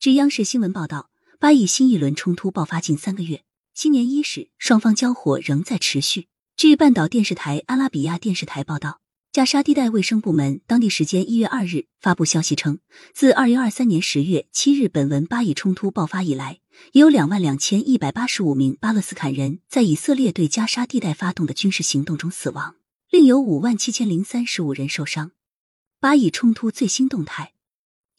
[0.00, 3.42] 据央视新闻报道，巴以新一轮冲突爆发近三个月，
[3.74, 6.28] 新年伊始，双方交火仍在持续。
[6.56, 9.00] 据半岛电视台阿拉比亚电视台报道，
[9.32, 12.78] 加沙地带卫生部门当地时间一月二日发布消息称，
[13.12, 16.60] 自二零二三年十月七日本轮巴以冲突爆发以来，
[16.92, 22.76] 已有两万两千一百八十五名巴勒斯坦人在以色列对加沙地带发动的军事行动中死亡，
[23.10, 25.32] 另有五万七千零三十五人受伤。
[25.98, 27.54] 巴以冲突最新动态。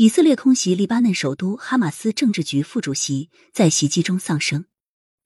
[0.00, 4.66] 以色列空袭黎巴嫩首都，哈马斯政治局副主席在袭击中丧生。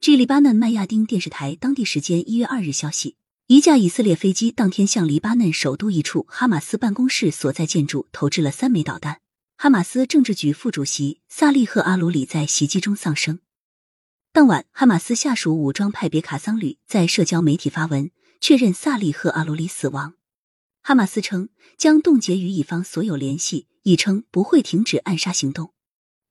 [0.01, 3.17] 据黎巴嫩麦亚丁电视台当地时间一月二日消息，
[3.49, 9.21] 一架以色列飞机当天向黎巴嫩首都一处哈马斯办公室所在建筑投掷了三枚导弹。
[9.59, 13.41] 哈马斯政治局副主席萨利赫阿鲁里在袭击中丧生。
[14.33, 18.11] 当晚，哈马斯下属武装派别卡桑旅在社交媒体发文
[18.41, 20.15] 确认萨利赫阿鲁里死亡。
[20.81, 23.67] 哈马斯称将冻结与以方所有联系。
[23.83, 25.73] 已称不会停止暗杀行动。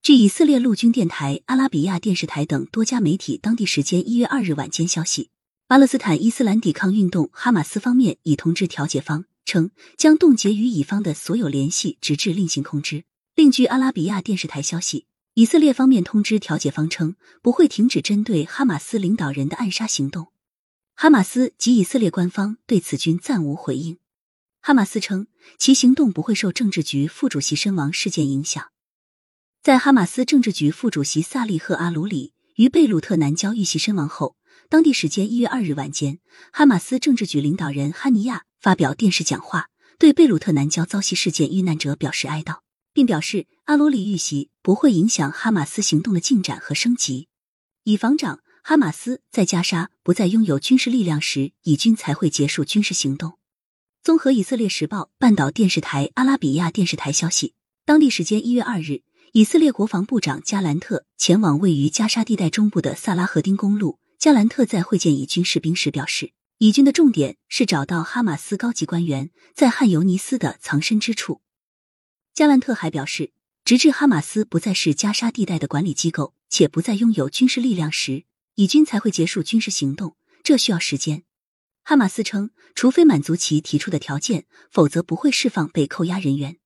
[0.02, 5.30] 据以色列陆军电台、阿拉比亚电视台等多家媒体当地时间一月二日晚间消息，
[5.68, 13.04] 巴勒斯坦伊斯兰抵抗运动哈马斯方面已通知调解方，称将冻结与乙方的所有联系，直至另行通知。
[13.36, 20.28] 另据阿拉比亚电视台消息，以色列方面通知调解方称不会停止针对哈马斯领导人的暗杀行动。
[20.96, 23.98] 哈马斯及以色列官方对此均暂无回应。
[24.64, 25.26] 哈马斯称，
[25.58, 28.72] 其行动不会受政治局副主席身亡事件影响。
[29.64, 34.36] 在哈马斯政治局副主席萨利赫阿鲁里于贝鲁特南郊遇袭身亡后，
[34.70, 36.20] 当地时间一月二日晚间，
[36.54, 42.60] 哈马斯政治局领导人哈尼亚发表电视讲话，对贝鲁特南郊遭袭事件遇难者表示哀悼，
[42.94, 47.28] 并表示阿鲁里遇袭不会影响哈马斯行动的进展和升级，
[47.84, 53.40] 以防长哈马斯在加沙不再拥有军事力量时，以军才会结束军事行动。
[54.04, 57.54] 综合以色列时报、半岛电视台、阿拉比亚电视台消息，
[57.86, 64.00] 当地时间一月二日，以色列国防部长加兰特前往位于加沙地带中部的萨拉赫丁公路。
[64.18, 71.42] 加兰特在会见以军士兵时表示，以军的重点是找到哈马斯高级官员在汉尤尼斯的藏身之处。
[72.34, 73.32] 加兰特还表示，
[73.64, 78.24] 直至哈马斯不再是加沙地带的管理机构，且不再拥有军事力量时，
[78.56, 81.22] 以军才会结束军事行动，这需要时间。
[81.84, 86.58] 哈马斯称，除非满足其提出的条件，否则不会释放被扣押人员。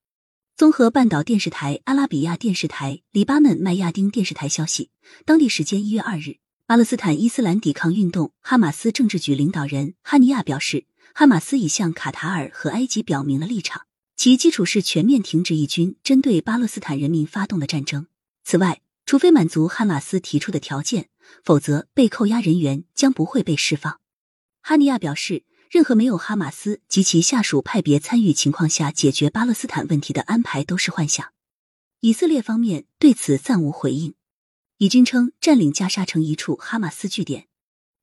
[0.55, 4.89] 综合半岛电视台、阿拉比亚电视台、黎巴嫩麦亚丁电视台消息，
[5.25, 13.83] 当地时间一月二日，巴勒斯坦伊斯兰抵抗运动哈马斯政治局领导人哈尼亚表示，哈马斯已向卡塔尔和埃及表明了立场，
[14.15, 18.07] 其基础是全面停止义军针对巴勒斯坦人民发动的战争。
[18.43, 21.09] 此外，除非满足哈马斯提出的条件，
[21.43, 23.99] 否则被扣押人员将不会被释放。
[24.67, 31.27] 哈尼亚表示，任何没有哈马斯及其下属派别参与情况下解决巴勒斯坦问题的安排都是幻想。
[31.99, 34.15] 以色列方面对此暂无回应。
[34.79, 37.45] 以军称占领加沙城一处哈马斯据点。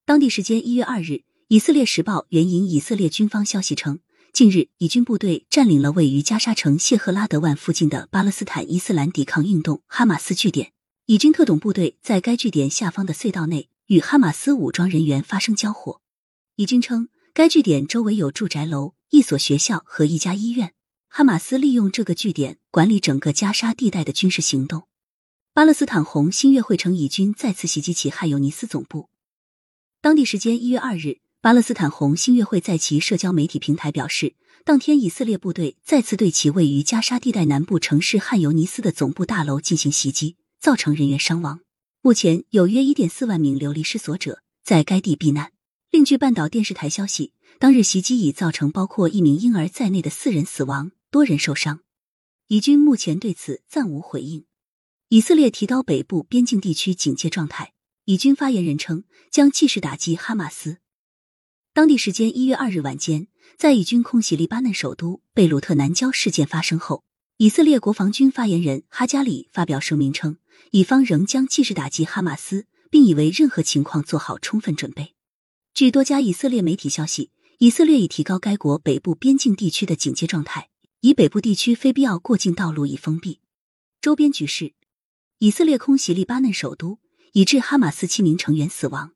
[0.04, 3.98] 当地时间一月二日，以色列时报援引以色列军方消息称，
[4.32, 10.70] 近日以军部队占领了位于加沙城谢赫拉德万附近的巴勒斯坦伊斯兰抵抗运动哈马斯据点。
[11.06, 16.00] 以军特种部队在该据点下方的隧道内与哈马斯武装人员发生交火。
[16.56, 20.74] 以军称，该据点周围有住宅楼、一所学校和一家医院。
[21.08, 24.86] 哈马斯利用这个据点管理整个加沙地带的军事行动。
[25.54, 29.08] 巴勒斯坦红新月会称，以军再次袭击其汉尤尼斯总部。
[30.02, 41.60] 当地时间一月二日，巴勒斯坦红新月会在其社交媒体平台表示，当天以色列部队再次对其位于加沙地带南部城市汉尤尼斯的总部大楼进行袭击，造成人员伤亡。
[42.02, 45.52] 目前有约一点四万名流离失所者在该地避难。
[45.92, 51.80] 另据半岛电视台消息，当日袭击已造成包括一名婴儿在内的四人死亡，多人受伤。
[52.48, 54.46] 以军目前对此暂无回应。
[55.10, 57.74] 以色列提高北部边境地区警戒状态，
[58.06, 60.78] 以军发言人称将继续打击哈马斯。
[61.74, 63.28] 当地时间一月二日晚间，
[63.58, 67.04] 在以军空袭黎巴嫩首都贝鲁特南郊事件发生后，
[67.36, 70.38] 以色列国防军发言人哈加里发表声明称，
[70.70, 75.12] 以方仍将继续打击哈马斯，并已为任何情况做好充分准备。
[75.74, 80.68] 据多家以色列媒体消息，以色列已提高该国北部边境地区的警戒状态，
[81.00, 83.40] 以北部地区非必要过境道路已封闭。
[84.02, 84.74] 周边局势：
[85.38, 86.98] 以色列空袭黎巴嫩首都，
[87.32, 89.12] 已致哈马斯七名成员死亡。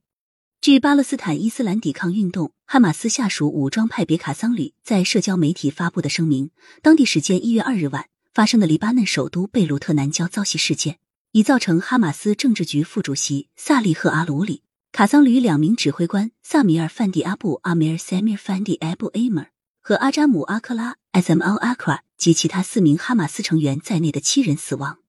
[0.63, 6.51] 据巴勒斯坦伊斯兰抵抗运动哈马斯下属武装派别卡桑旅在社交媒体发布的声明，
[6.81, 10.99] 当地时间一月二日晚发生的黎巴嫩首都贝鲁特南郊遭袭事件，
[11.33, 14.63] 已造成哈马斯政治局副主席萨利赫阿鲁里。
[14.97, 19.53] 卡桑旅两名指挥官萨米尔·范迪阿布阿米尔·塞米尔·范迪阿布埃尔
[19.83, 21.57] 和阿扎姆·阿克拉 （S.M.L.
[21.57, 25.01] 阿克拉）及其他四名哈马斯成员在内的七人死亡。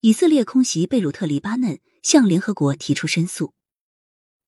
[0.00, 3.52] 以色列空袭贝鲁特，黎巴嫩向联合国提出申诉。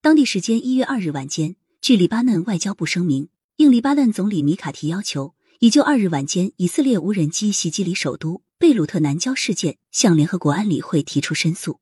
[0.00, 3.28] 当地时间一月二日晚间，据黎巴嫩外交部声明，
[3.58, 11.78] 应黎巴嫩总理米卡提要求，已就二日晚间以色列无人机袭击里首都贝鲁特南郊事件向联合国安理会提出申诉。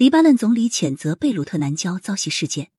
[0.00, 2.70] 黎巴嫩总理谴责贝鲁特南郊遭袭事件。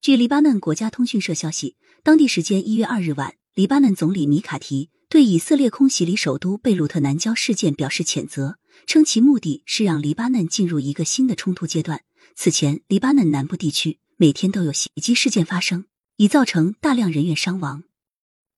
[0.00, 12.02] 据黎巴嫩国家通讯社消息，当地时间一月二日晚，黎巴嫩总理米卡提对以色列空袭里首都贝鲁特南郊事件表示谴责，称其目的是让黎巴嫩进入一个新的冲突阶段。
[12.34, 15.84] 此前，黎巴嫩南部地区每天都有袭击事件发生，
[16.16, 17.84] 已造成大量人员伤亡。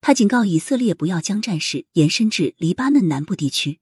[0.01, 3.81] 他警告以色列不要将战事延伸至黎巴嫩南部地区。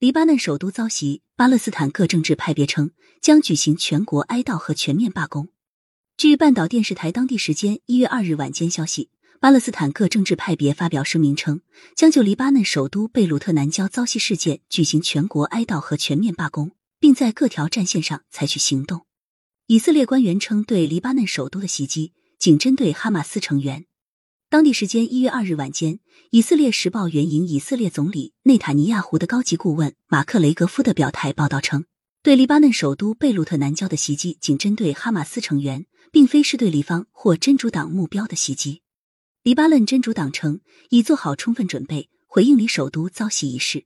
[0.00, 5.48] 黎巴嫩首都遭袭，巴勒斯坦各政治派别称将举行全国哀悼和全面罢工。
[6.16, 9.10] 据半岛电视台当地时间一月二日晚间消息，
[9.40, 11.60] 巴勒斯坦各政治派别发表声明称，
[11.94, 19.04] 将就黎巴嫩首都贝鲁特南郊遭袭事件举行全国哀悼和全面罢工，并在各条战线上采取行动。
[19.66, 23.84] 以色列官员称，对黎巴嫩首都的袭击仅针对哈马斯成员。
[24.50, 26.00] 当地时间一月二日晚间，
[26.30, 31.84] 以色列时报援引以色列总理内塔尼亚胡的高级顾问马克雷格夫的表态报道称，
[32.20, 35.86] 对黎巴嫩首都贝鲁特南郊的袭击仅针对哈马斯成员。
[36.12, 38.82] 并非是对黎方或真主党目标的袭击。
[39.44, 43.84] 黎巴嫩真主党称已做好充分准备回应黎首都遭袭一事。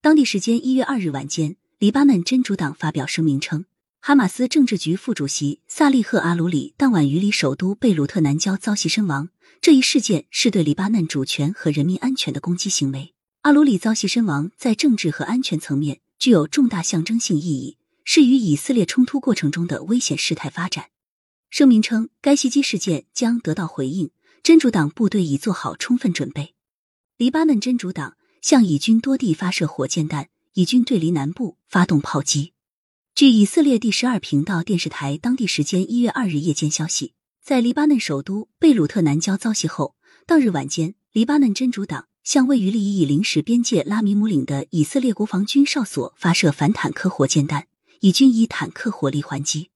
[0.00, 3.66] 当地时间一月二日晚间，黎巴嫩真主党发表声明称，
[4.04, 9.28] 哈马斯政治局副主席萨利赫阿鲁里当晚于里首都贝鲁特南郊遭袭身亡。
[9.60, 13.14] 这一事件是对黎巴嫩主权和人民安全的攻击行为。
[13.42, 20.86] 阿鲁里遭袭身亡，在政治和安全层面具有重大象征性意义，是与以色列冲突过程中的危险事态发展。
[21.48, 24.10] 声明称，该袭击事件将得到回应，
[24.42, 26.56] 真主党部队已做好充分准备。
[27.16, 32.54] 黎巴嫩真主党向以军多地发射火箭弹，以军对黎南部发动炮击。
[33.22, 39.94] 据以色列第十二频道电视台当地时间一月二日夜间消息，在黎巴嫩首都贝鲁特南郊遭袭后，
[40.26, 47.68] 当日晚间，黎巴嫩真主党向位于利伊临时边界拉米姆岭的以色列国防军哨所发射反坦克火箭弹，
[48.00, 49.70] 以军以坦克火力还击。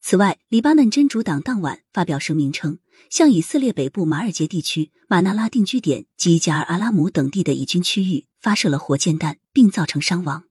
[0.00, 2.78] 此外，黎巴嫩真主党当晚发表声明称，
[3.10, 10.44] 向以色列北部马尔杰地区马纳拉定居点及加尔阿拉姆等地的以军区域发射了火箭弹，并造成伤亡。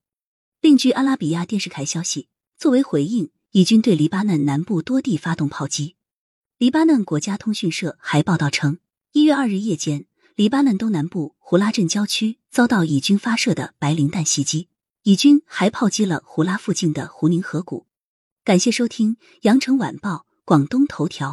[0.59, 2.27] 另据阿拉比亚电视台消息，
[2.57, 5.95] 作为回应，以军对黎巴嫩南部多地发动炮击。
[6.57, 8.79] 黎巴嫩国家通讯社还报道称，
[9.11, 10.05] 一月二日夜间，
[10.35, 14.69] 黎巴嫩东南部胡拉镇郊区遭到以军发射的白磷弹袭击，
[15.03, 17.85] 以军还炮击了胡拉附近的胡宁河谷。
[18.43, 20.15] 感谢收听《羊城晚报·
[20.45, 21.31] 广东头条》。